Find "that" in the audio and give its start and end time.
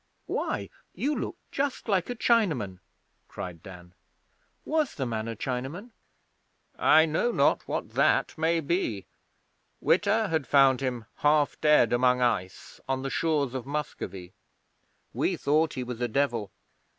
7.91-8.35